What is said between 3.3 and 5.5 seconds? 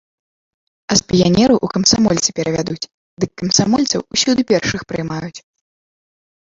камсамольцаў усюды першых прымаюць.